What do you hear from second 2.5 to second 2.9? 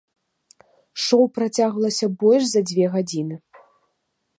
за дзве